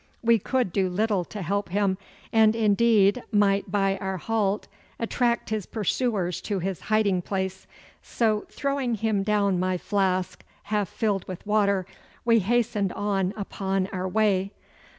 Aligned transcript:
(1) 0.21 0.27
We 0.33 0.39
could 0.39 0.73
do 0.73 0.89
little 0.89 1.23
to 1.25 1.43
help 1.43 1.69
him, 1.69 1.95
and, 2.33 2.55
indeed, 2.55 3.21
might 3.31 3.69
by 3.69 3.97
our 3.97 4.17
halt 4.17 4.67
attract 4.99 5.51
his 5.51 5.67
pursuers 5.67 6.41
to 6.41 6.57
his 6.57 6.79
hiding 6.81 7.21
place; 7.21 7.67
so, 8.01 8.47
throwing 8.49 8.95
him 8.95 9.21
down 9.21 9.59
my 9.59 9.77
flask 9.77 10.43
half 10.63 10.89
filled 10.89 11.27
with 11.27 11.45
water, 11.45 11.85
we 12.25 12.39
hastened 12.39 12.91
on 12.93 13.31
upon 13.37 13.85
our 13.93 14.07
way. 14.07 14.49